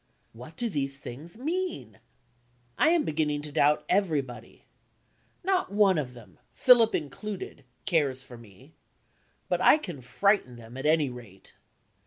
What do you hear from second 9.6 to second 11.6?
I can frighten them, at any rate.